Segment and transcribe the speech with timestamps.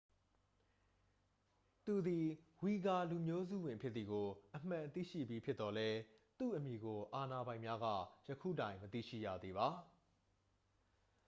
[1.85, 2.27] သူသည်
[2.63, 5.99] ဝီဂါလူမျိုးစုဝင်ဖြစ်သည်ကို အမှန်သိရှိပြီးဖြစ်သော်လည်း
[6.39, 7.85] သူ့အမည်ကို အာဏာပိုင်များက
[8.29, 9.67] ယခုတိုင် မသိရှိရသေးပါ